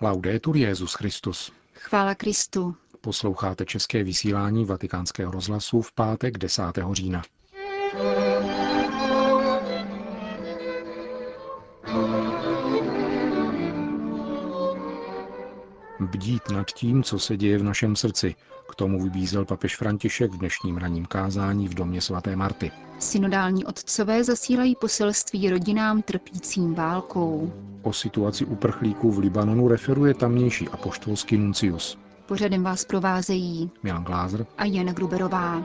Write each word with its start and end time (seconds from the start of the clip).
Laudetur 0.00 0.56
Jezus 0.56 0.94
Christus. 0.94 1.52
Chvála 1.74 2.14
Kristu. 2.14 2.76
Posloucháte 3.00 3.64
české 3.64 4.04
vysílání 4.04 4.64
Vatikánského 4.64 5.32
rozhlasu 5.32 5.82
v 5.82 5.92
pátek 5.92 6.38
10. 6.38 6.62
října. 6.92 7.22
Bdít 16.10 16.50
nad 16.50 16.70
tím, 16.70 17.02
co 17.02 17.18
se 17.18 17.36
děje 17.36 17.58
v 17.58 17.62
našem 17.62 17.96
srdci. 17.96 18.34
K 18.70 18.74
tomu 18.74 19.02
vybízel 19.02 19.44
papež 19.44 19.76
František 19.76 20.32
v 20.32 20.38
dnešním 20.38 20.76
raním 20.76 21.06
kázání 21.06 21.68
v 21.68 21.74
domě 21.74 22.00
svaté 22.00 22.36
Marty. 22.36 22.70
Synodální 22.98 23.64
otcové 23.64 24.24
zasílají 24.24 24.74
poselství 24.80 25.50
rodinám 25.50 26.02
trpícím 26.02 26.74
válkou. 26.74 27.52
O 27.82 27.92
situaci 27.92 28.44
uprchlíků 28.44 29.12
v 29.12 29.18
Libanonu 29.18 29.68
referuje 29.68 30.14
tamnější 30.14 30.68
apoštolský 30.68 31.36
nuncius. 31.36 31.98
Pořadem 32.26 32.62
vás 32.62 32.84
provázejí 32.84 33.70
Milan 33.82 34.04
Glázer 34.04 34.46
a 34.58 34.64
Jana 34.64 34.92
Gruberová. 34.92 35.62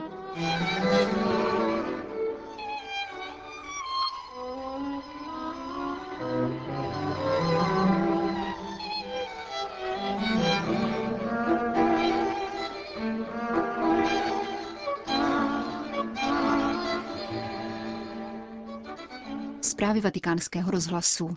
Zprávy 19.64 20.00
vatikánského 20.00 20.70
rozhlasu. 20.70 21.36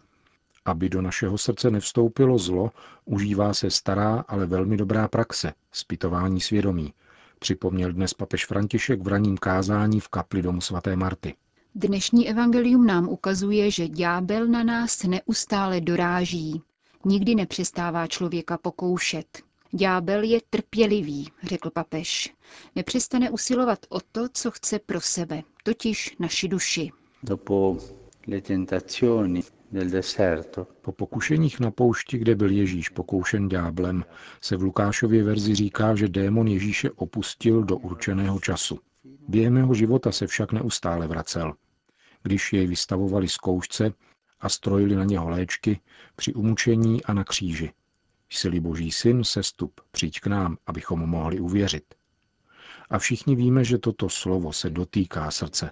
Aby 0.65 0.89
do 0.89 1.01
našeho 1.01 1.37
srdce 1.37 1.71
nevstoupilo 1.71 2.37
zlo, 2.37 2.71
užívá 3.05 3.53
se 3.53 3.71
stará, 3.71 4.25
ale 4.27 4.45
velmi 4.45 4.77
dobrá 4.77 5.07
praxe, 5.07 5.53
zpytování 5.71 6.41
svědomí, 6.41 6.93
připomněl 7.39 7.93
dnes 7.93 8.13
papež 8.13 8.45
František 8.45 9.01
v 9.01 9.07
raním 9.07 9.37
kázání 9.37 9.99
v 9.99 10.07
kapli 10.07 10.41
domu 10.41 10.61
svaté 10.61 10.95
Marty. 10.95 11.35
Dnešní 11.75 12.29
evangelium 12.29 12.85
nám 12.85 13.09
ukazuje, 13.09 13.71
že 13.71 13.87
ďábel 13.87 14.47
na 14.47 14.63
nás 14.63 15.03
neustále 15.03 15.81
doráží. 15.81 16.61
Nikdy 17.05 17.35
nepřestává 17.35 18.07
člověka 18.07 18.57
pokoušet. 18.57 19.37
Ďábel 19.71 20.23
je 20.23 20.39
trpělivý, 20.49 21.31
řekl 21.43 21.69
papež. 21.69 22.33
Nepřestane 22.75 23.29
usilovat 23.29 23.79
o 23.89 23.99
to, 24.11 24.27
co 24.33 24.51
chce 24.51 24.79
pro 24.79 25.01
sebe, 25.01 25.43
totiž 25.63 26.15
naši 26.19 26.47
duši. 26.47 26.91
Dopo 27.23 27.77
Po 30.81 30.91
pokušeních 30.91 31.59
na 31.59 31.71
poušti, 31.71 32.17
kde 32.17 32.35
byl 32.35 32.51
Ježíš 32.51 32.89
pokoušen 32.89 33.49
ďáblem, 33.49 34.05
se 34.41 34.57
v 34.57 34.61
Lukášově 34.61 35.23
verzi 35.23 35.55
říká, 35.55 35.95
že 35.95 36.07
démon 36.07 36.47
Ježíše 36.47 36.91
opustil 36.91 37.63
do 37.63 37.77
určeného 37.77 38.39
času. 38.39 38.79
Během 39.27 39.57
jeho 39.57 39.73
života 39.73 40.11
se 40.11 40.27
však 40.27 40.51
neustále 40.51 41.07
vracel. 41.07 41.53
Když 42.23 42.53
jej 42.53 42.67
vystavovali 42.67 43.27
zkoušce 43.27 43.93
a 44.39 44.49
strojili 44.49 44.95
na 44.95 45.03
něho 45.03 45.29
léčky, 45.29 45.79
při 46.15 46.33
umučení 46.33 47.03
a 47.03 47.13
na 47.13 47.23
kříži. 47.23 47.71
Jsi-li 48.29 48.59
boží 48.59 48.91
syn, 48.91 49.23
sestup, 49.23 49.81
přijď 49.91 50.19
k 50.19 50.27
nám, 50.27 50.57
abychom 50.65 50.99
mohli 50.99 51.39
uvěřit. 51.39 51.95
A 52.89 52.99
všichni 52.99 53.35
víme, 53.35 53.63
že 53.63 53.77
toto 53.77 54.09
slovo 54.09 54.53
se 54.53 54.69
dotýká 54.69 55.31
srdce. 55.31 55.71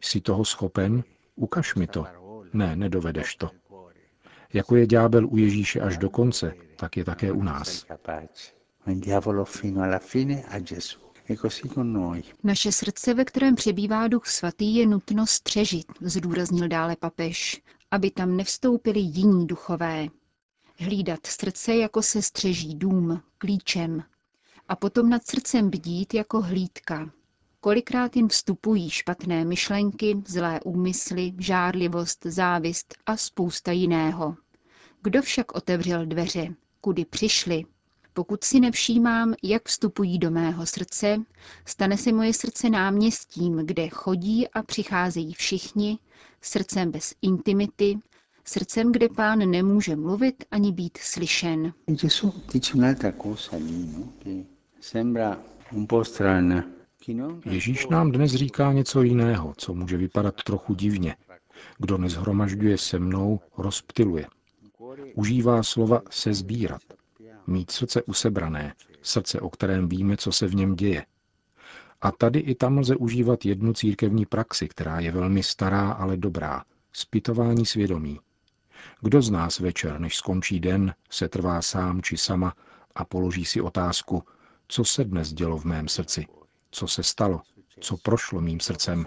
Jsi 0.00 0.20
toho 0.20 0.44
schopen? 0.44 1.04
Ukaž 1.36 1.74
mi 1.74 1.86
to. 1.86 2.06
Ne, 2.52 2.76
nedovedeš 2.76 3.36
to. 3.36 3.50
Jako 4.52 4.76
je 4.76 4.86
ďábel 4.86 5.26
u 5.26 5.36
Ježíše 5.36 5.80
až 5.80 5.98
do 5.98 6.10
konce, 6.10 6.54
tak 6.76 6.96
je 6.96 7.04
také 7.04 7.32
u 7.32 7.42
nás. 7.42 7.86
Naše 12.44 12.72
srdce, 12.72 13.14
ve 13.14 13.24
kterém 13.24 13.54
přebývá 13.54 14.08
duch 14.08 14.26
svatý, 14.26 14.74
je 14.74 14.86
nutno 14.86 15.26
střežit, 15.26 15.86
zdůraznil 16.00 16.68
dále 16.68 16.96
papež, 16.96 17.62
aby 17.90 18.10
tam 18.10 18.36
nevstoupili 18.36 19.00
jiní 19.00 19.46
duchové. 19.46 20.06
Hlídat 20.78 21.26
srdce, 21.26 21.76
jako 21.76 22.02
se 22.02 22.22
střeží 22.22 22.74
dům, 22.74 23.22
klíčem. 23.38 24.02
A 24.68 24.76
potom 24.76 25.08
nad 25.08 25.26
srdcem 25.26 25.70
bdít 25.70 26.14
jako 26.14 26.42
hlídka. 26.42 27.10
Kolikrát 27.62 28.16
jim 28.16 28.28
vstupují 28.28 28.90
špatné 28.90 29.44
myšlenky, 29.44 30.22
zlé 30.26 30.60
úmysly, 30.64 31.32
žárlivost, 31.38 32.18
závist 32.26 32.94
a 33.06 33.16
spousta 33.16 33.72
jiného. 33.72 34.36
Kdo 35.02 35.22
však 35.22 35.54
otevřel 35.54 36.06
dveře, 36.06 36.54
kudy 36.80 37.04
přišli? 37.04 37.64
Pokud 38.12 38.44
si 38.44 38.60
nevšímám, 38.60 39.34
jak 39.42 39.68
vstupují 39.68 40.18
do 40.18 40.30
mého 40.30 40.66
srdce, 40.66 41.18
stane 41.66 41.96
se 41.96 42.12
moje 42.12 42.32
srdce 42.34 42.70
náměstím, 42.70 43.56
kde 43.56 43.88
chodí 43.88 44.48
a 44.48 44.62
přicházejí 44.62 45.34
všichni, 45.34 45.98
srdcem 46.40 46.90
bez 46.90 47.14
intimity, 47.22 47.98
srdcem, 48.44 48.92
kde 48.92 49.08
pán 49.08 49.50
nemůže 49.50 49.96
mluvit 49.96 50.44
ani 50.50 50.72
být 50.72 50.98
slyšen. 50.98 51.72
Gesù 51.86 52.34
dice 52.52 52.78
no? 56.40 56.62
Ježíš 57.44 57.86
nám 57.86 58.12
dnes 58.12 58.32
říká 58.32 58.72
něco 58.72 59.02
jiného, 59.02 59.54
co 59.56 59.74
může 59.74 59.96
vypadat 59.96 60.42
trochu 60.42 60.74
divně. 60.74 61.16
Kdo 61.78 61.98
nezhromažďuje 61.98 62.78
se 62.78 62.98
mnou, 62.98 63.40
rozptiluje. 63.58 64.26
Užívá 65.14 65.62
slova 65.62 66.02
se 66.10 66.34
sbírat. 66.34 66.82
Mít 67.46 67.70
srdce 67.70 68.02
usebrané, 68.02 68.74
srdce, 69.02 69.40
o 69.40 69.50
kterém 69.50 69.88
víme, 69.88 70.16
co 70.16 70.32
se 70.32 70.46
v 70.46 70.54
něm 70.54 70.76
děje. 70.76 71.06
A 72.00 72.12
tady 72.12 72.38
i 72.38 72.54
tam 72.54 72.78
lze 72.78 72.96
užívat 72.96 73.44
jednu 73.44 73.72
církevní 73.72 74.26
praxi, 74.26 74.68
která 74.68 75.00
je 75.00 75.12
velmi 75.12 75.42
stará, 75.42 75.92
ale 75.92 76.16
dobrá. 76.16 76.64
Spytování 76.92 77.66
svědomí. 77.66 78.20
Kdo 79.00 79.22
z 79.22 79.30
nás 79.30 79.58
večer, 79.58 80.00
než 80.00 80.16
skončí 80.16 80.60
den, 80.60 80.94
se 81.10 81.28
trvá 81.28 81.62
sám 81.62 82.02
či 82.02 82.16
sama 82.16 82.54
a 82.94 83.04
položí 83.04 83.44
si 83.44 83.60
otázku, 83.60 84.22
co 84.68 84.84
se 84.84 85.04
dnes 85.04 85.32
dělo 85.32 85.58
v 85.58 85.64
mém 85.64 85.88
srdci, 85.88 86.26
co 86.70 86.88
se 86.88 87.02
stalo, 87.02 87.40
co 87.80 87.96
prošlo 87.96 88.40
mým 88.40 88.60
srdcem. 88.60 89.06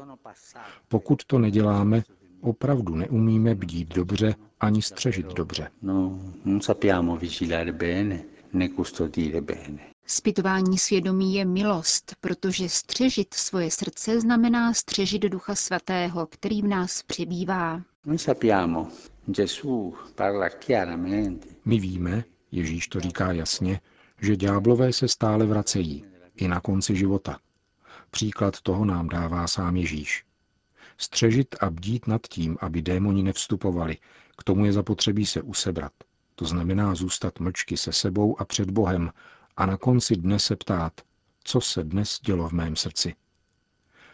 Pokud 0.87 1.25
to 1.25 1.39
neděláme, 1.39 2.03
opravdu 2.41 2.95
neumíme 2.95 3.55
bdít 3.55 3.95
dobře 3.95 4.35
ani 4.59 4.81
střežit 4.81 5.33
dobře. 5.33 5.69
no, 5.81 6.19
non 6.45 6.61
sappiamo 6.61 7.17
vigilare 7.17 7.71
bene 7.71 8.23
né 8.53 8.69
custodire 8.69 9.41
bene. 9.41 9.79
Spytování 10.05 10.77
svědomí 10.77 11.35
je 11.35 11.45
milost, 11.45 12.15
protože 12.21 12.69
střežit 12.69 13.33
svoje 13.33 13.71
srdce 13.71 14.19
znamená 14.21 14.73
střežit 14.73 15.21
Ducha 15.21 15.55
Svatého, 15.55 16.25
který 16.25 16.61
v 16.61 16.67
nás 16.67 17.03
přebývá. 17.03 17.81
Noi 18.05 18.17
sappiamo, 18.17 18.87
Gesù 19.27 19.93
parla 20.15 20.49
chiaramente, 20.49 21.47
My 21.65 21.79
víme, 21.79 22.23
Ježíš 22.51 22.87
to 22.87 22.99
říká 22.99 23.31
jasně, 23.31 23.79
že 24.21 24.35
ďáblové 24.35 24.93
se 24.93 25.07
stále 25.07 25.45
vracejí, 25.45 26.05
i 26.35 26.47
na 26.47 26.59
konci 26.59 26.95
života. 26.95 27.39
Příklad 28.13 28.61
toho 28.61 28.85
nám 28.85 29.09
dává 29.09 29.47
sám 29.47 29.75
Ježíš. 29.75 30.25
Střežit 30.97 31.55
a 31.59 31.69
bdít 31.69 32.07
nad 32.07 32.21
tím, 32.27 32.57
aby 32.61 32.81
démoni 32.81 33.23
nevstupovali, 33.23 33.97
k 34.37 34.43
tomu 34.43 34.65
je 34.65 34.73
zapotřebí 34.73 35.25
se 35.25 35.41
usebrat. 35.41 35.91
To 36.35 36.45
znamená 36.45 36.95
zůstat 36.95 37.39
mlčky 37.39 37.77
se 37.77 37.91
sebou 37.93 38.41
a 38.41 38.45
před 38.45 38.71
Bohem 38.71 39.11
a 39.57 39.65
na 39.65 39.77
konci 39.77 40.15
dne 40.15 40.39
se 40.39 40.55
ptát, 40.55 41.01
co 41.43 41.61
se 41.61 41.83
dnes 41.83 42.19
dělo 42.25 42.49
v 42.49 42.51
mém 42.51 42.75
srdci. 42.75 43.15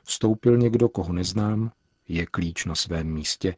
Vstoupil 0.04 0.58
někdo, 0.58 0.90
koho 0.90 1.14
neznám, 1.14 1.72
je 2.08 2.26
klíč 2.26 2.66
na 2.66 2.76
svém 2.76 3.08
místě. 3.08 3.56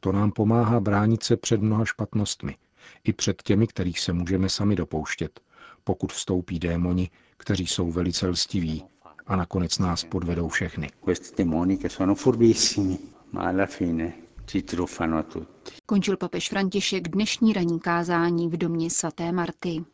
To 0.00 0.12
nám 0.12 0.32
pomáhá 0.32 0.80
bránit 0.80 1.22
se 1.22 1.36
před 1.36 1.62
mnoha 1.62 1.84
špatnostmi, 1.84 2.56
i 3.04 3.12
před 3.12 3.42
těmi, 3.42 3.66
kterých 3.66 4.00
se 4.00 4.12
můžeme 4.12 4.48
sami 4.48 4.76
dopouštět, 4.76 5.40
pokud 5.84 6.12
vstoupí 6.12 6.58
démoni, 6.58 7.10
kteří 7.36 7.66
jsou 7.66 7.92
velice 7.92 8.28
lstiví 8.28 8.84
a 9.26 9.36
nakonec 9.36 9.78
nás 9.78 10.04
podvedou 10.04 10.48
všechny. 10.48 10.88
questi 11.04 11.34
demoni 11.36 11.76
che 11.78 11.88
sono 11.88 12.14
furbissimi, 12.14 12.98
ma 13.30 13.42
alla 13.42 13.66
fine 13.66 14.14
ci 14.44 14.62
truffano 14.62 15.18
a 15.18 15.22
tutti. 15.22 15.72
Končil 15.86 16.16
papež 16.16 16.48
František 16.48 17.08
dnešní 17.08 17.52
ranní 17.52 17.80
kázání 17.80 18.48
v 18.48 18.56
domě 18.56 18.90
svaté 18.90 19.32
Marty. 19.32 19.84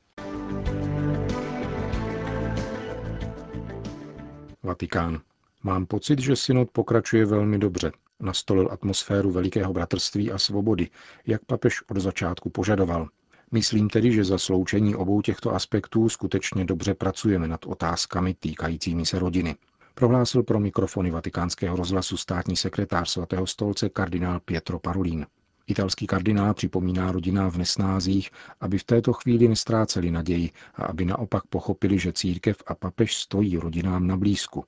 Vatikán. 4.63 5.21
Mám 5.63 5.87
pocit, 5.87 6.19
že 6.19 6.37
synod 6.37 6.71
pokračuje 6.71 7.27
velmi 7.27 7.59
dobře. 7.59 7.93
Nastolil 8.21 8.69
atmosféru 8.73 9.31
velikého 9.31 9.73
bratrství 9.73 10.33
a 10.33 10.39
svobody, 10.39 10.89
jak 11.27 11.45
papež 11.45 11.83
od 11.91 11.97
začátku 11.97 12.51
požadoval. 12.51 13.09
Myslím 13.53 13.89
tedy, 13.89 14.13
že 14.13 14.25
za 14.25 14.39
sloučení 14.39 14.95
obou 14.95 15.23
těchto 15.23 15.55
aspektů 15.55 16.09
skutečně 16.09 16.65
dobře 16.65 16.95
pracujeme 16.95 17.49
nad 17.49 17.67
otázkami 17.67 18.35
týkajícími 18.35 19.07
se 19.07 19.19
rodiny. 19.19 19.57
Prohlásil 19.95 20.43
pro 20.43 20.61
mikrofony 20.61 21.11
vatikánského 21.11 21.77
rozhlasu 21.77 22.17
státní 22.17 22.57
sekretář 22.57 23.11
svatého 23.11 23.47
stolce 23.47 23.89
kardinál 23.89 24.41
Pietro 24.41 24.79
Parolin. 24.79 25.27
Italský 25.67 26.07
kardinál 26.07 26.55
připomíná 26.55 27.13
rodinám 27.13 27.51
v 27.51 27.57
nesnázích, 27.57 28.31
aby 28.61 28.79
v 28.79 28.85
této 28.85 29.13
chvíli 29.13 29.49
nestráceli 29.49 30.11
naději 30.11 30.51
a 30.75 30.85
aby 30.85 31.05
naopak 31.05 31.47
pochopili, 31.47 31.99
že 31.99 32.13
církev 32.13 32.57
a 32.67 32.75
papež 32.75 33.17
stojí 33.17 33.57
rodinám 33.57 34.07
na 34.07 34.17
blízku. 34.17 34.65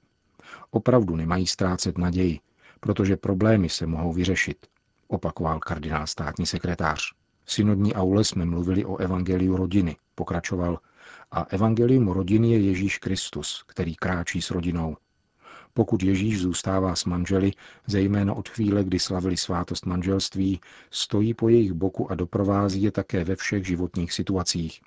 Opravdu 0.71 1.17
nemají 1.17 1.47
ztrácet 1.47 1.99
naději, 1.99 2.41
protože 2.81 3.17
problémy 3.17 3.69
se 3.69 3.87
mohou 3.87 4.13
vyřešit, 4.13 4.67
opakoval 5.09 5.59
kardinál 5.59 6.07
státní 6.07 6.47
sekretář. 6.47 7.20
V 7.51 7.53
synodní 7.53 7.95
aule 7.95 8.25
jsme 8.25 8.45
mluvili 8.45 8.85
o 8.85 8.97
evangeliu 8.97 9.57
rodiny, 9.57 9.97
pokračoval, 10.15 10.79
a 11.31 11.43
evangelium 11.43 12.09
rodiny 12.09 12.51
je 12.51 12.61
Ježíš 12.61 12.99
Kristus, 12.99 13.65
který 13.67 13.95
kráčí 13.95 14.43
s 14.43 14.51
rodinou. 14.51 14.97
Pokud 15.75 16.03
Ježíš 16.03 16.41
zůstává 16.41 16.97
s 16.97 17.05
manželi, 17.05 17.53
zejména 17.87 18.35
od 18.35 18.49
chvíle, 18.49 18.85
kdy 18.85 18.99
slavili 18.99 19.37
svátost 19.37 19.87
manželství, 19.87 20.61
stojí 20.91 21.35
po 21.35 21.49
jejich 21.49 21.73
boku 21.73 22.11
a 22.11 22.15
doprovází 22.15 22.83
je 22.83 22.91
také 22.91 23.25
ve 23.25 23.37
všech 23.37 23.67
životních 23.67 24.13
situacích. 24.13 24.81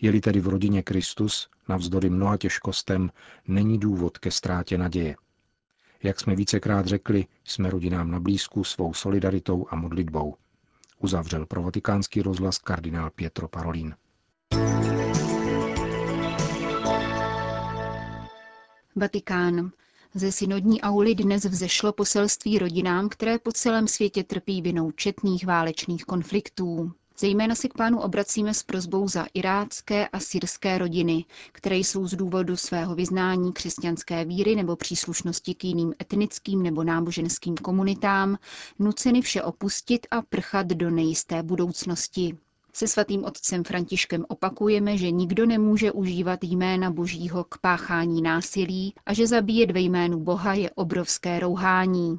Je-li 0.00 0.20
tedy 0.20 0.40
v 0.40 0.48
rodině 0.48 0.82
Kristus, 0.82 1.48
navzdory 1.68 2.10
mnoha 2.10 2.36
těžkostem, 2.36 3.10
není 3.48 3.78
důvod 3.78 4.18
ke 4.18 4.30
ztrátě 4.30 4.78
naděje. 4.78 5.16
Jak 6.02 6.20
jsme 6.20 6.36
vícekrát 6.36 6.86
řekli, 6.86 7.26
jsme 7.44 7.70
rodinám 7.70 8.10
na 8.10 8.20
blízku 8.20 8.64
svou 8.64 8.94
solidaritou 8.94 9.66
a 9.70 9.76
modlitbou. 9.76 10.34
Uzavřel 11.04 11.46
pro 11.46 11.62
vatikánský 11.62 12.22
rozhlas 12.22 12.58
kardinál 12.58 13.10
Pietro 13.10 13.48
Parolin. 13.48 13.94
Vatikán. 18.96 19.70
Ze 20.14 20.32
synodní 20.32 20.80
auly 20.80 21.14
dnes 21.14 21.44
vzešlo 21.44 21.92
poselství 21.92 22.58
rodinám, 22.58 23.08
které 23.08 23.38
po 23.38 23.52
celém 23.52 23.88
světě 23.88 24.24
trpí 24.24 24.62
vinou 24.62 24.90
četných 24.90 25.46
válečných 25.46 26.04
konfliktů. 26.04 26.92
Zejména 27.18 27.54
se 27.54 27.68
k 27.68 27.74
pánu 27.74 28.00
obracíme 28.00 28.54
s 28.54 28.62
prozbou 28.62 29.08
za 29.08 29.26
irácké 29.34 30.08
a 30.08 30.20
syrské 30.20 30.78
rodiny, 30.78 31.24
které 31.52 31.76
jsou 31.76 32.06
z 32.06 32.14
důvodu 32.14 32.56
svého 32.56 32.94
vyznání 32.94 33.52
křesťanské 33.52 34.24
víry 34.24 34.56
nebo 34.56 34.76
příslušnosti 34.76 35.54
k 35.54 35.64
jiným 35.64 35.94
etnickým 36.02 36.62
nebo 36.62 36.84
náboženským 36.84 37.54
komunitám 37.54 38.38
nuceny 38.78 39.22
vše 39.22 39.42
opustit 39.42 40.06
a 40.10 40.22
prchat 40.22 40.66
do 40.66 40.90
nejisté 40.90 41.42
budoucnosti. 41.42 42.38
Se 42.72 42.88
svatým 42.88 43.24
otcem 43.24 43.64
Františkem 43.64 44.24
opakujeme, 44.28 44.98
že 44.98 45.10
nikdo 45.10 45.46
nemůže 45.46 45.92
užívat 45.92 46.44
jména 46.44 46.90
Božího 46.90 47.44
k 47.44 47.58
páchání 47.58 48.22
násilí 48.22 48.94
a 49.06 49.14
že 49.14 49.26
zabíjet 49.26 49.70
ve 49.70 49.80
jménu 49.80 50.20
Boha 50.20 50.54
je 50.54 50.70
obrovské 50.70 51.40
rouhání. 51.40 52.18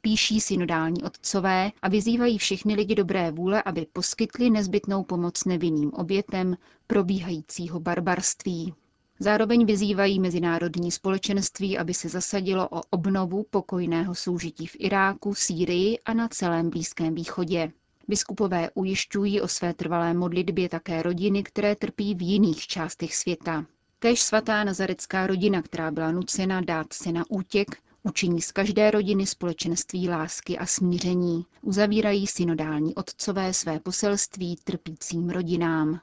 Píší 0.00 0.40
synodální 0.40 1.02
otcové 1.02 1.70
a 1.82 1.88
vyzývají 1.88 2.38
všechny 2.38 2.74
lidi 2.74 2.94
dobré 2.94 3.30
vůle, 3.30 3.62
aby 3.62 3.86
poskytli 3.92 4.50
nezbytnou 4.50 5.04
pomoc 5.04 5.44
nevinným 5.44 5.92
obětem 5.92 6.56
probíhajícího 6.86 7.80
barbarství. 7.80 8.74
Zároveň 9.18 9.66
vyzývají 9.66 10.20
mezinárodní 10.20 10.90
společenství, 10.90 11.78
aby 11.78 11.94
se 11.94 12.08
zasadilo 12.08 12.68
o 12.68 12.80
obnovu 12.90 13.46
pokojného 13.50 14.14
soužití 14.14 14.66
v 14.66 14.76
Iráku, 14.78 15.34
Sýrii 15.34 15.98
a 16.04 16.14
na 16.14 16.28
celém 16.28 16.70
Blízkém 16.70 17.14
východě. 17.14 17.72
Biskupové 18.08 18.70
ujišťují 18.74 19.40
o 19.40 19.48
své 19.48 19.74
trvalé 19.74 20.14
modlitbě 20.14 20.68
také 20.68 21.02
rodiny, 21.02 21.42
které 21.42 21.76
trpí 21.76 22.14
v 22.14 22.22
jiných 22.22 22.66
částech 22.66 23.16
světa. 23.16 23.66
Kéž 23.98 24.22
svatá 24.22 24.64
nazarecká 24.64 25.26
rodina, 25.26 25.62
která 25.62 25.90
byla 25.90 26.12
nucena 26.12 26.60
dát 26.60 26.92
se 26.92 27.12
na 27.12 27.24
útěk, 27.28 27.68
učiní 28.02 28.40
z 28.40 28.52
každé 28.52 28.90
rodiny 28.90 29.26
společenství 29.26 30.08
lásky 30.08 30.58
a 30.58 30.66
smíření. 30.66 31.46
Uzavírají 31.62 32.26
synodální 32.26 32.94
otcové 32.94 33.52
své 33.52 33.80
poselství 33.80 34.56
trpícím 34.64 35.30
rodinám. 35.30 36.00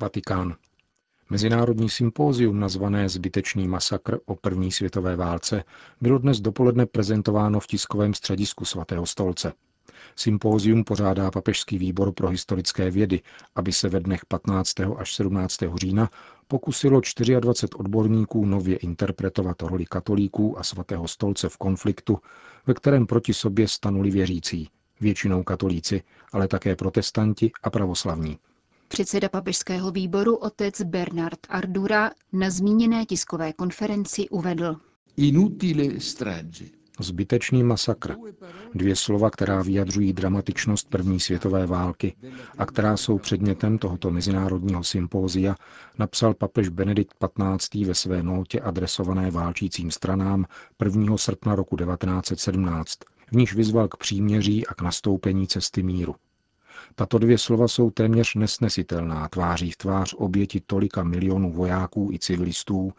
Vatikán. 0.00 0.56
Mezinárodní 1.30 1.90
sympózium 1.90 2.60
nazvané 2.60 3.08
Zbytečný 3.08 3.68
masakr 3.68 4.18
o 4.26 4.36
první 4.36 4.72
světové 4.72 5.16
válce 5.16 5.64
bylo 6.00 6.18
dnes 6.18 6.40
dopoledne 6.40 6.86
prezentováno 6.86 7.60
v 7.60 7.66
tiskovém 7.66 8.14
středisku 8.14 8.64
svatého 8.64 9.06
stolce. 9.06 9.52
Sympózium 10.16 10.84
pořádá 10.84 11.30
Papežský 11.30 11.78
výbor 11.78 12.12
pro 12.12 12.28
historické 12.28 12.90
vědy, 12.90 13.20
aby 13.54 13.72
se 13.72 13.88
ve 13.88 14.00
dnech 14.00 14.26
15. 14.26 14.80
až 14.80 15.14
17. 15.14 15.56
října 15.74 16.10
pokusilo 16.48 17.00
24 17.40 17.68
odborníků 17.76 18.44
nově 18.44 18.76
interpretovat 18.76 19.62
roli 19.62 19.84
katolíků 19.84 20.58
a 20.58 20.62
svatého 20.62 21.08
stolce 21.08 21.48
v 21.48 21.56
konfliktu, 21.56 22.18
ve 22.66 22.74
kterém 22.74 23.06
proti 23.06 23.34
sobě 23.34 23.68
stanuli 23.68 24.10
věřící, 24.10 24.68
většinou 25.00 25.42
katolíci, 25.42 26.02
ale 26.32 26.48
také 26.48 26.76
protestanti 26.76 27.50
a 27.62 27.70
pravoslavní. 27.70 28.38
Předseda 28.88 29.28
papežského 29.28 29.90
výboru 29.90 30.36
otec 30.36 30.82
Bernard 30.82 31.38
Ardura 31.48 32.10
na 32.32 32.50
zmíněné 32.50 33.06
tiskové 33.06 33.52
konferenci 33.52 34.28
uvedl. 34.28 34.76
Inutile 35.16 36.00
strage. 36.00 36.81
Zbytečný 37.02 37.62
masakr. 37.62 38.14
Dvě 38.74 38.96
slova, 38.96 39.30
která 39.30 39.62
vyjadřují 39.62 40.12
dramatičnost 40.12 40.88
první 40.88 41.20
světové 41.20 41.66
války 41.66 42.16
a 42.58 42.66
která 42.66 42.96
jsou 42.96 43.18
předmětem 43.18 43.78
tohoto 43.78 44.10
mezinárodního 44.10 44.84
sympózia, 44.84 45.56
napsal 45.98 46.34
papež 46.34 46.68
Benedikt 46.68 47.14
XV. 47.58 47.86
ve 47.86 47.94
své 47.94 48.22
notě 48.22 48.60
adresované 48.60 49.30
válčícím 49.30 49.90
stranám 49.90 50.46
1. 50.84 51.16
srpna 51.16 51.54
roku 51.54 51.76
1917, 51.76 52.98
v 53.32 53.36
níž 53.36 53.54
vyzval 53.54 53.88
k 53.88 53.96
příměří 53.96 54.66
a 54.66 54.74
k 54.74 54.82
nastoupení 54.82 55.46
cesty 55.46 55.82
míru. 55.82 56.14
Tato 56.94 57.18
dvě 57.18 57.38
slova 57.38 57.68
jsou 57.68 57.90
téměř 57.90 58.34
nesnesitelná 58.34 59.28
tváří 59.28 59.70
v 59.70 59.76
tvář 59.76 60.14
oběti 60.18 60.60
tolika 60.66 61.02
milionů 61.02 61.52
vojáků 61.52 62.10
i 62.12 62.18
civilistů, 62.18 62.92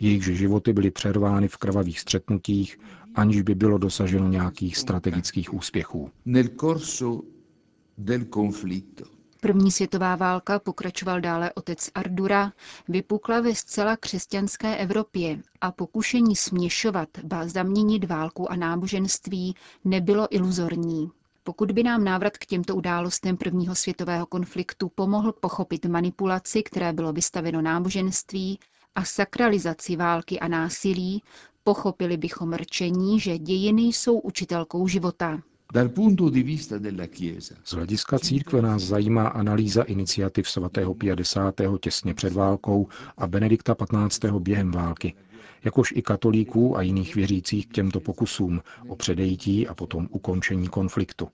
jejichž 0.00 0.26
životy 0.26 0.72
byly 0.72 0.90
přervány 0.90 1.48
v 1.48 1.56
krvavých 1.56 2.00
střetnutích, 2.00 2.78
aniž 3.14 3.42
by 3.42 3.54
bylo 3.54 3.78
dosaženo 3.78 4.28
nějakých 4.28 4.76
strategických 4.76 5.54
úspěchů. 5.54 6.10
První 9.40 9.70
světová 9.72 10.16
válka, 10.16 10.58
pokračoval 10.58 11.20
dále 11.20 11.52
otec 11.52 11.90
Ardura, 11.94 12.52
vypukla 12.88 13.40
ve 13.40 13.54
zcela 13.54 13.96
křesťanské 13.96 14.76
Evropě 14.76 15.38
a 15.60 15.72
pokušení 15.72 16.36
směšovat, 16.36 17.08
ba 17.24 17.48
zaměnit 17.48 18.04
válku 18.04 18.52
a 18.52 18.56
náboženství 18.56 19.54
nebylo 19.84 20.34
iluzorní. 20.34 21.10
Pokud 21.42 21.72
by 21.72 21.82
nám 21.82 22.04
návrat 22.04 22.38
k 22.38 22.46
těmto 22.46 22.76
událostem 22.76 23.36
prvního 23.36 23.74
světového 23.74 24.26
konfliktu 24.26 24.88
pomohl 24.88 25.32
pochopit 25.32 25.86
manipulaci, 25.86 26.62
které 26.62 26.92
bylo 26.92 27.12
vystaveno 27.12 27.62
náboženství, 27.62 28.58
a 28.94 29.04
sakralizaci 29.04 29.96
války 29.96 30.40
a 30.40 30.48
násilí, 30.48 31.22
pochopili 31.64 32.16
bychom 32.16 32.52
rčení, 32.52 33.20
že 33.20 33.38
dějiny 33.38 33.82
jsou 33.82 34.18
učitelkou 34.18 34.88
života. 34.88 35.42
Z 37.64 37.72
hlediska 37.72 38.18
církve 38.18 38.62
nás 38.62 38.82
zajímá 38.82 39.28
analýza 39.28 39.82
iniciativ 39.82 40.50
svatého 40.50 40.94
50. 40.94 41.54
těsně 41.80 42.14
před 42.14 42.32
válkou 42.32 42.88
a 43.16 43.26
Benedikta 43.26 43.74
15. 43.74 44.24
během 44.24 44.70
války, 44.70 45.14
jakož 45.64 45.92
i 45.96 46.02
katolíků 46.02 46.76
a 46.76 46.82
jiných 46.82 47.14
věřících 47.14 47.66
k 47.66 47.72
těmto 47.72 48.00
pokusům 48.00 48.60
o 48.88 48.96
předejítí 48.96 49.68
a 49.68 49.74
potom 49.74 50.08
ukončení 50.10 50.68
konfliktu. 50.68 51.28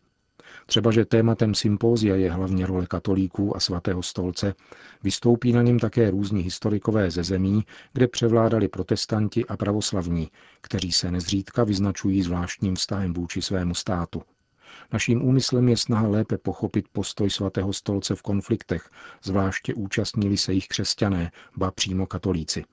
Třeba, 0.66 0.90
že 0.90 1.04
tématem 1.04 1.54
sympózia 1.54 2.16
je 2.16 2.32
hlavně 2.32 2.66
role 2.66 2.86
katolíků 2.86 3.56
a 3.56 3.60
svatého 3.60 4.02
stolce, 4.02 4.54
vystoupí 5.02 5.52
na 5.52 5.62
něm 5.62 5.78
také 5.78 6.10
různí 6.10 6.42
historikové 6.42 7.10
ze 7.10 7.24
zemí, 7.24 7.64
kde 7.92 8.08
převládali 8.08 8.68
protestanti 8.68 9.46
a 9.46 9.56
pravoslavní, 9.56 10.30
kteří 10.60 10.92
se 10.92 11.10
nezřídka 11.10 11.64
vyznačují 11.64 12.22
zvláštním 12.22 12.74
vztahem 12.74 13.14
vůči 13.14 13.42
svému 13.42 13.74
státu. 13.74 14.22
Naším 14.92 15.24
úmyslem 15.24 15.68
je 15.68 15.76
snaha 15.76 16.08
lépe 16.08 16.38
pochopit 16.38 16.88
postoj 16.92 17.30
svatého 17.30 17.72
stolce 17.72 18.14
v 18.14 18.22
konfliktech, 18.22 18.90
zvláště 19.22 19.74
účastnili 19.74 20.36
se 20.36 20.52
jich 20.52 20.68
křesťané, 20.68 21.32
ba 21.56 21.70
přímo 21.70 22.06
katolíci. 22.06 22.64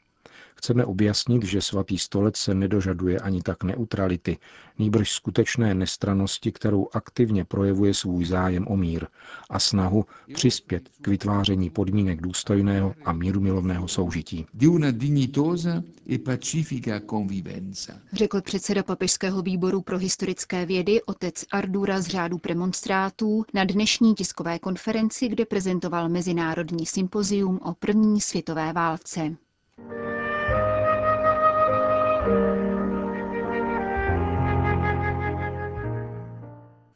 Chceme 0.56 0.86
objasnit, 0.86 1.44
že 1.44 1.62
svatý 1.62 1.98
stolec 1.98 2.38
se 2.38 2.54
nedožaduje 2.54 3.20
ani 3.20 3.42
tak 3.42 3.64
neutrality, 3.64 4.38
nýbrž 4.80 5.12
skutečné 5.12 5.74
nestranosti, 5.74 6.52
kterou 6.52 6.88
aktivně 6.94 7.46
projevuje 7.46 7.94
svůj 7.94 8.26
zájem 8.26 8.68
o 8.68 8.78
mír 8.78 9.08
a 9.50 9.60
snahu 9.60 10.06
přispět 10.34 10.90
k 11.02 11.08
vytváření 11.08 11.70
podmínek 11.70 12.22
důstojného 12.22 12.94
a 13.06 13.14
mírumilovného 13.14 13.88
soužití. 13.88 14.46
Řekl 18.14 18.42
předseda 18.42 18.84
Papežského 18.84 19.42
výboru 19.42 19.82
pro 19.82 19.98
historické 19.98 20.66
vědy 20.66 21.02
otec 21.04 21.46
Ardura 21.52 22.02
z 22.02 22.08
řádu 22.08 22.38
premonstrátů 22.38 23.44
na 23.54 23.64
dnešní 23.64 24.16
tiskové 24.16 24.60
konferenci, 24.60 25.28
kde 25.28 25.46
prezentoval 25.46 26.10
Mezinárodní 26.10 26.86
sympozium 26.86 27.60
o 27.64 27.74
první 27.74 28.22
světové 28.22 28.74
válce. 28.74 29.36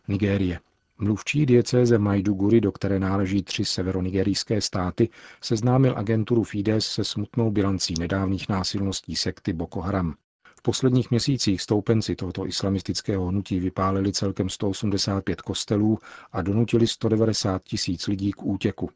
Nigérie. 0.08 0.60
Mluvčí 1.00 1.46
diecéze 1.46 1.98
Majduguri, 1.98 2.62
do 2.62 2.72
které 2.72 3.00
náleží 3.00 3.44
tři 3.44 3.66
severonigerijské 3.66 4.62
státy, 4.62 5.10
seznámil 5.42 5.94
agenturu 5.98 6.44
Fides 6.44 6.88
se 6.88 7.04
smutnou 7.04 7.52
bilancí 7.52 7.94
nedávných 8.00 8.50
násilností 8.50 9.16
sekty 9.16 9.54
Boko 9.54 9.82
Haram. 9.82 10.16
V 10.56 10.62
posledních 10.62 11.12
měsících 11.12 11.62
stoupenci 11.62 12.16
tohoto 12.16 12.48
islamistického 12.48 13.28
hnutí 13.28 13.60
vypálili 13.60 14.12
celkem 14.14 14.50
185 14.50 15.42
kostelů 15.42 16.00
a 16.32 16.42
donutili 16.42 16.88
190 16.88 17.64
tisíc 17.64 18.08
lidí 18.08 18.32
k 18.32 18.44
útěku. 18.44 18.90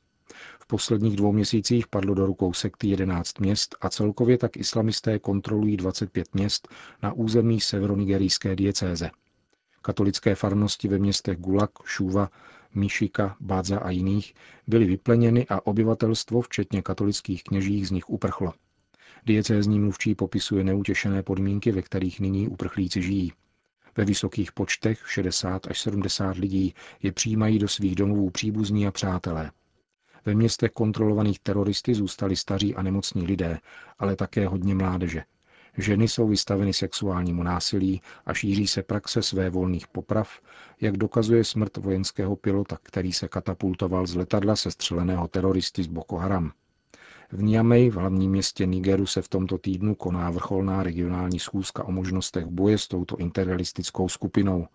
V 0.59 0.67
posledních 0.67 1.15
dvou 1.15 1.31
měsících 1.31 1.87
padlo 1.87 2.13
do 2.13 2.25
rukou 2.25 2.53
sekty 2.53 2.87
11 2.87 3.39
měst 3.39 3.75
a 3.81 3.89
celkově 3.89 4.37
tak 4.37 4.57
islamisté 4.57 5.19
kontrolují 5.19 5.77
25 5.77 6.35
měst 6.35 6.67
na 7.03 7.13
území 7.13 7.59
severonigerijské 7.61 8.55
diecéze. 8.55 9.09
Katolické 9.81 10.35
farnosti 10.35 10.87
ve 10.87 10.97
městech 10.97 11.37
Gulag, 11.37 11.71
Šuva, 11.85 12.29
Míšika, 12.75 13.35
Bádza 13.39 13.79
a 13.79 13.89
jiných 13.89 14.33
byly 14.67 14.85
vypleněny 14.85 15.45
a 15.49 15.67
obyvatelstvo, 15.67 16.41
včetně 16.41 16.81
katolických 16.81 17.43
kněžích, 17.43 17.87
z 17.87 17.91
nich 17.91 18.09
uprchlo. 18.09 18.53
Diecézní 19.25 19.79
mluvčí 19.79 20.15
popisuje 20.15 20.63
neutěšené 20.63 21.23
podmínky, 21.23 21.71
ve 21.71 21.81
kterých 21.81 22.19
nyní 22.19 22.47
uprchlíci 22.47 23.01
žijí. 23.01 23.33
Ve 23.97 24.05
vysokých 24.05 24.51
počtech 24.51 25.03
60 25.07 25.67
až 25.67 25.81
70 25.81 26.37
lidí 26.37 26.73
je 27.03 27.11
přijímají 27.11 27.59
do 27.59 27.67
svých 27.67 27.95
domovů 27.95 28.29
příbuzní 28.29 28.87
a 28.87 28.91
přátelé. 28.91 29.51
Ve 30.25 30.35
městech 30.35 30.71
kontrolovaných 30.71 31.39
teroristy 31.39 31.93
zůstali 31.95 32.35
staří 32.35 32.75
a 32.75 32.81
nemocní 32.81 33.25
lidé, 33.27 33.59
ale 33.99 34.15
také 34.15 34.47
hodně 34.47 34.75
mládeže. 34.75 35.23
Ženy 35.77 36.07
jsou 36.07 36.27
vystaveny 36.27 36.73
sexuálnímu 36.73 37.43
násilí 37.43 38.01
a 38.25 38.33
šíří 38.33 38.67
se 38.67 38.83
praxe 38.83 39.21
své 39.21 39.49
volných 39.49 39.87
poprav, 39.87 40.39
jak 40.81 40.97
dokazuje 40.97 41.43
smrt 41.43 41.77
vojenského 41.77 42.35
pilota, 42.35 42.77
který 42.83 43.13
se 43.13 43.27
katapultoval 43.27 44.07
z 44.07 44.15
letadla 44.15 44.55
sestřeleného 44.55 45.27
teroristy 45.27 45.83
z 45.83 45.87
Boko 45.87 46.17
Haram. 46.17 46.51
V 47.31 47.43
Niamey, 47.43 47.89
v 47.89 47.95
hlavním 47.95 48.31
městě 48.31 48.65
Nigeru, 48.65 49.05
se 49.05 49.21
v 49.21 49.27
tomto 49.27 49.57
týdnu 49.57 49.95
koná 49.95 50.29
vrcholná 50.29 50.83
regionální 50.83 51.39
schůzka 51.39 51.83
o 51.83 51.91
možnostech 51.91 52.45
boje 52.45 52.77
s 52.77 52.87
touto 52.87 53.17
interrealistickou 53.17 54.09
skupinou. 54.09 54.67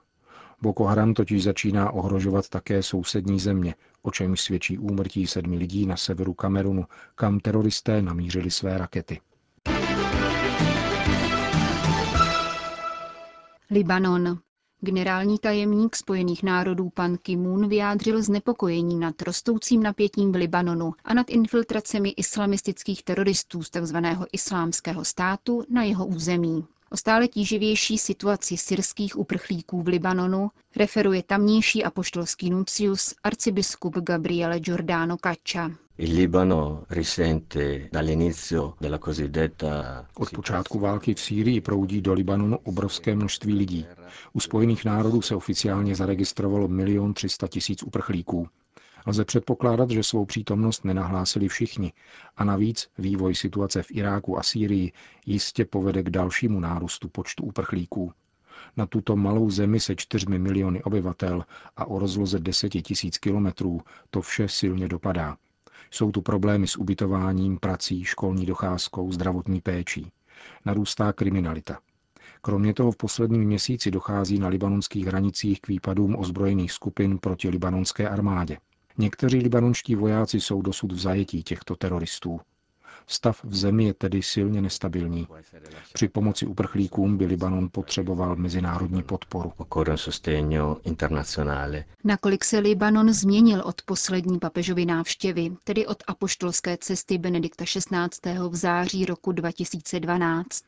Boko 0.63 0.85
Haram 0.85 1.15
totiž 1.15 1.43
začíná 1.43 1.91
ohrožovat 1.91 2.49
také 2.49 2.83
sousední 2.83 3.41
země, 3.41 3.75
o 4.03 4.11
čemž 4.11 4.41
svědčí 4.41 4.79
úmrtí 4.79 5.27
sedmi 5.27 5.57
lidí 5.57 5.87
na 5.87 5.97
severu 5.97 6.35
Kamerunu, 6.35 6.85
kam 7.15 7.41
teroristé 7.41 8.03
namířili 8.03 8.51
své 8.51 8.79
rakety. 8.79 9.21
Libanon. 13.71 14.39
Generální 14.81 15.39
tajemník 15.39 15.97
Spojených 15.97 16.43
národů 16.43 16.91
pan 16.91 17.17
Ki-moon 17.23 17.69
vyjádřil 17.69 18.23
znepokojení 18.23 18.97
nad 18.97 19.23
rostoucím 19.23 19.83
napětím 19.83 20.33
v 20.33 20.37
Libanonu 20.37 20.93
a 21.05 21.15
nad 21.15 21.31
infiltracemi 21.31 22.09
islamistických 22.09 23.03
teroristů 23.03 23.63
z 23.63 23.71
tzv. 23.71 23.97
islámského 24.33 25.05
státu 25.05 25.65
na 25.71 25.83
jeho 25.83 26.07
území. 26.07 26.65
O 26.91 26.97
stále 26.97 27.29
tíživější 27.29 27.99
situaci 27.99 28.57
syrských 28.57 29.19
uprchlíků 29.19 29.83
v 29.83 29.89
Libanonu 29.89 30.51
referuje 30.77 31.23
tamnější 31.23 31.85
apoštolský 31.85 32.51
nuncius 32.51 33.15
arcibiskup 33.25 33.97
Gabriele 33.97 34.61
Giordano 34.61 35.17
Caccia. 35.25 35.71
Od 40.15 40.31
počátku 40.31 40.79
války 40.79 41.15
v 41.15 41.21
Sýrii 41.21 41.61
proudí 41.61 42.01
do 42.01 42.13
Libanonu 42.13 42.59
obrovské 42.59 43.15
množství 43.15 43.55
lidí. 43.55 43.87
U 44.33 44.41
Spojených 44.41 44.85
národů 44.85 45.23
se 45.23 45.37
oficiálně 45.37 45.95
zaregistrovalo 45.95 46.69
milion 46.69 47.15
300 47.15 47.49
tisíc 47.49 47.83
uprchlíků. 47.83 48.49
Lze 49.07 49.25
předpokládat, 49.25 49.91
že 49.91 50.03
svou 50.03 50.25
přítomnost 50.25 50.85
nenahlásili 50.85 51.49
všichni 51.49 51.93
a 52.37 52.45
navíc 52.45 52.89
vývoj 52.99 53.35
situace 53.35 53.83
v 53.83 53.91
Iráku 53.91 54.39
a 54.39 54.43
Sýrii 54.43 54.93
jistě 55.27 55.65
povede 55.65 56.03
k 56.03 56.11
dalšímu 56.11 56.61
nárůstu 56.61 57.09
počtu 57.09 57.45
uprchlíků. 57.45 58.13
Na 58.77 58.87
tuto 58.87 59.17
malou 59.17 59.51
zemi 59.51 59.81
se 59.81 59.97
čtyřmi 59.97 60.39
miliony 60.39 60.83
obyvatel 60.83 61.45
a 61.77 61.85
o 61.85 61.99
rozloze 61.99 62.39
deseti 62.39 62.83
tisíc 62.83 63.19
kilometrů 63.19 63.81
to 64.11 64.21
vše 64.21 64.49
silně 64.49 64.89
dopadá. 64.89 65.37
Jsou 65.91 66.11
tu 66.11 66.23
problémy 66.23 66.67
s 66.67 66.77
ubytováním, 66.77 67.59
prací, 67.59 68.05
školní 68.05 68.47
docházkou, 68.47 69.13
zdravotní 69.13 69.61
péčí. 69.61 70.13
Narůstá 70.65 71.13
kriminalita. 71.13 71.79
Kromě 72.43 72.75
toho 72.75 72.93
v 72.93 72.97
posledním 72.97 73.45
měsíci 73.45 73.91
dochází 73.91 74.39
na 74.39 74.49
libanonských 74.49 75.07
hranicích 75.07 75.61
k 75.61 75.69
výpadům 75.69 76.17
ozbrojených 76.19 76.73
skupin 76.73 77.19
proti 77.19 77.49
libanonské 77.49 78.09
armádě. 78.09 78.59
Někteří 78.99 79.39
libanonští 79.39 79.95
vojáci 79.95 80.41
jsou 80.41 80.63
dosud 80.63 80.93
v 80.93 80.99
zajetí 80.99 81.43
těchto 81.43 81.77
teroristů. 81.77 82.41
Stav 83.09 83.45
v 83.45 83.57
zemi 83.57 83.85
je 83.85 83.95
tedy 83.95 84.23
silně 84.23 84.61
nestabilní. 84.63 85.29
Při 85.93 86.09
pomoci 86.09 86.47
uprchlíkům 86.47 87.17
by 87.17 87.27
Libanon 87.27 87.69
potřeboval 87.73 88.37
mezinárodní 88.37 89.03
podporu. 89.03 89.53
Nakolik 92.05 92.45
se 92.45 92.59
Libanon 92.59 93.13
změnil 93.13 93.63
od 93.67 93.83
poslední 93.83 94.39
papežovy 94.39 94.87
návštěvy, 94.87 95.51
tedy 95.65 95.87
od 95.87 96.03
apoštolské 96.07 96.77
cesty 96.77 97.19
Benedikta 97.19 97.65
XVI. 97.65 98.39
v 98.49 98.57
září 98.57 99.05
roku 99.07 99.33
2012? 99.33 100.65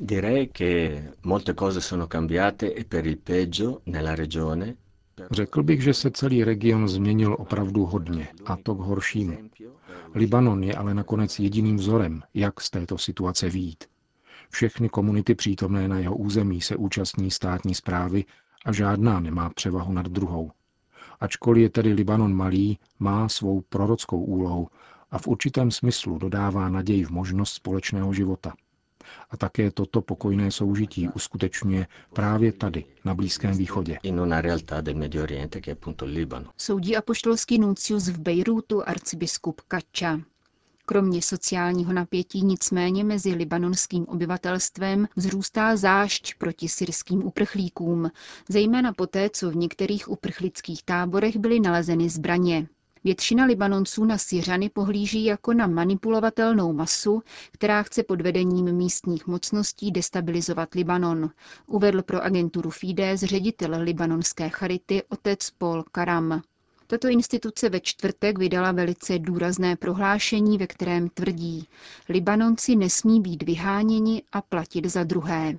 Direi 0.00 0.46
che 0.58 1.02
molte 1.22 1.54
cose 1.54 1.80
sono 1.80 2.06
cambiate 2.06 2.66
e 2.74 2.84
per 2.84 3.06
il 3.06 3.16
peggio 3.16 3.80
nella 3.86 4.14
regione 4.14 4.76
Řekl 5.30 5.62
bych, 5.62 5.82
že 5.82 5.94
se 5.94 6.10
celý 6.10 6.44
region 6.44 6.88
změnil 6.88 7.36
opravdu 7.38 7.84
hodně, 7.84 8.28
a 8.46 8.56
to 8.56 8.74
k 8.74 8.78
horšímu. 8.78 9.38
Libanon 10.14 10.64
je 10.64 10.74
ale 10.74 10.94
nakonec 10.94 11.38
jediným 11.38 11.76
vzorem, 11.76 12.22
jak 12.34 12.60
z 12.60 12.70
této 12.70 12.98
situace 12.98 13.50
výjít. 13.50 13.84
Všechny 14.50 14.88
komunity 14.88 15.34
přítomné 15.34 15.88
na 15.88 15.98
jeho 15.98 16.16
území 16.16 16.60
se 16.60 16.76
účastní 16.76 17.30
státní 17.30 17.74
zprávy 17.74 18.24
a 18.64 18.72
žádná 18.72 19.20
nemá 19.20 19.50
převahu 19.50 19.92
nad 19.92 20.06
druhou. 20.06 20.50
Ačkoliv 21.20 21.62
je 21.62 21.70
tedy 21.70 21.92
Libanon 21.92 22.34
malý, 22.34 22.78
má 22.98 23.28
svou 23.28 23.60
prorockou 23.60 24.24
úlohu 24.24 24.68
a 25.10 25.18
v 25.18 25.26
určitém 25.26 25.70
smyslu 25.70 26.18
dodává 26.18 26.68
naději 26.68 27.04
v 27.04 27.10
možnost 27.10 27.52
společného 27.52 28.12
života– 28.12 28.52
a 29.30 29.36
také 29.36 29.70
toto 29.70 30.02
pokojné 30.02 30.50
soužití 30.50 31.08
uskutečňuje 31.08 31.86
právě 32.12 32.52
tady, 32.52 32.84
na 33.04 33.14
Blízkém 33.14 33.56
východě. 33.56 33.98
Soudí 36.56 36.96
apoštolský 36.96 37.58
nuncius 37.58 38.08
v 38.08 38.18
Bejrútu 38.18 38.88
arcibiskup 38.88 39.60
Kača. 39.68 40.20
Kromě 40.88 41.22
sociálního 41.22 41.92
napětí 41.92 42.42
nicméně 42.42 43.04
mezi 43.04 43.30
libanonským 43.34 44.06
obyvatelstvem 44.08 45.08
vzrůstá 45.16 45.76
zášť 45.76 46.34
proti 46.38 46.68
syrským 46.68 47.24
uprchlíkům, 47.26 48.10
zejména 48.48 48.92
poté, 48.92 49.30
co 49.30 49.50
v 49.50 49.56
některých 49.56 50.08
uprchlických 50.10 50.82
táborech 50.82 51.36
byly 51.36 51.60
nalezeny 51.60 52.08
zbraně. 52.08 52.68
Většina 53.06 53.44
Libanonců 53.44 54.04
na 54.04 54.18
Syřany 54.18 54.68
pohlíží 54.68 55.24
jako 55.24 55.54
na 55.54 55.66
manipulovatelnou 55.66 56.72
masu, 56.72 57.22
která 57.52 57.82
chce 57.82 58.02
pod 58.02 58.20
vedením 58.20 58.72
místních 58.72 59.26
mocností 59.26 59.92
destabilizovat 59.92 60.74
Libanon, 60.74 61.30
uvedl 61.66 62.02
pro 62.02 62.22
agenturu 62.22 62.70
Fides 62.70 63.20
ředitel 63.20 63.70
libanonské 63.82 64.48
charity 64.48 65.02
otec 65.08 65.50
Paul 65.50 65.84
Karam. 65.92 66.42
Tato 66.86 67.08
instituce 67.08 67.68
ve 67.68 67.80
čtvrtek 67.80 68.38
vydala 68.38 68.72
velice 68.72 69.18
důrazné 69.18 69.76
prohlášení, 69.76 70.58
ve 70.58 70.66
kterém 70.66 71.08
tvrdí, 71.08 71.68
Libanonci 72.08 72.76
nesmí 72.76 73.20
být 73.20 73.42
vyháněni 73.42 74.22
a 74.32 74.42
platit 74.42 74.86
za 74.86 75.04
druhé. 75.04 75.58